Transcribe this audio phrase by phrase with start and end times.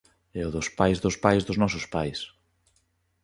[0.37, 2.19] E o dos pais dos pais dos nosos pais.